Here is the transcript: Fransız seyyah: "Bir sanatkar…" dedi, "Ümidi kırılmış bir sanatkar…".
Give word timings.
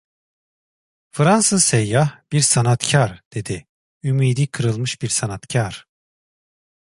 Fransız 1.11 1.63
seyyah: 1.63 2.21
"Bir 2.31 2.41
sanatkar…" 2.41 3.21
dedi, 3.33 3.67
"Ümidi 4.03 4.47
kırılmış 4.47 5.01
bir 5.01 5.07
sanatkar…". 5.09 5.85